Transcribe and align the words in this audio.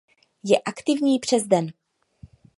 Je 0.43 0.59
aktivní 0.63 1.19
přes 1.19 1.43
den. 1.43 1.73